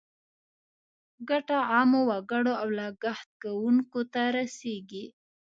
[1.29, 5.05] ګټه عامو وګړو او لګښت کوونکو ته رسیږي.